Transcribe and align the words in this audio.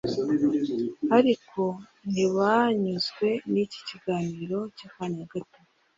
Ariko 1.17 1.61
ntibanyuzwe 2.11 3.27
n’iki 3.51 3.79
kiganiro 3.89 4.57
cy’akanya 4.77 5.23
gato 5.31 5.59